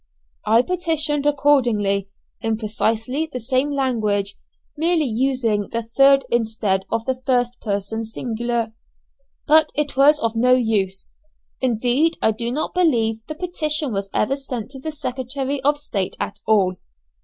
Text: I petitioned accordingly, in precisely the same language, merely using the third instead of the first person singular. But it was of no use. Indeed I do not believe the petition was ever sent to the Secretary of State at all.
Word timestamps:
I 0.47 0.63
petitioned 0.63 1.27
accordingly, 1.27 2.09
in 2.41 2.57
precisely 2.57 3.29
the 3.31 3.39
same 3.39 3.69
language, 3.69 4.35
merely 4.75 5.05
using 5.05 5.69
the 5.69 5.83
third 5.83 6.25
instead 6.31 6.85
of 6.89 7.05
the 7.05 7.21
first 7.23 7.61
person 7.61 8.03
singular. 8.03 8.73
But 9.45 9.71
it 9.75 9.95
was 9.95 10.19
of 10.19 10.35
no 10.35 10.53
use. 10.55 11.11
Indeed 11.59 12.17
I 12.19 12.31
do 12.31 12.51
not 12.51 12.73
believe 12.73 13.17
the 13.27 13.35
petition 13.35 13.91
was 13.91 14.09
ever 14.11 14.35
sent 14.35 14.71
to 14.71 14.79
the 14.79 14.91
Secretary 14.91 15.61
of 15.61 15.77
State 15.77 16.15
at 16.19 16.39
all. 16.47 16.77